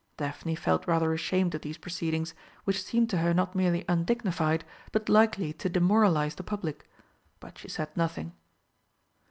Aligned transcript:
Daphne 0.17 0.55
felt 0.55 0.87
rather 0.87 1.13
ashamed 1.13 1.53
of 1.53 1.61
these 1.61 1.77
proceedings, 1.77 2.33
which 2.63 2.81
seemed 2.83 3.07
to 3.11 3.19
her 3.19 3.35
not 3.35 3.53
merely 3.53 3.85
undignified, 3.87 4.65
but 4.91 5.09
likely 5.09 5.53
to 5.53 5.69
demoralise 5.69 6.33
the 6.33 6.41
public. 6.43 6.89
But 7.39 7.59
she 7.59 7.67
said 7.69 7.95
nothing. 7.95 8.31